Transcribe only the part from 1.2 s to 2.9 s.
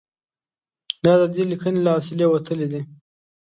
د دې لیکنې له حوصلې وتلي دي.